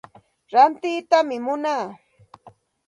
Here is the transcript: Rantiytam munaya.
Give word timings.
Rantiytam 0.53 1.29
munaya. 1.45 1.85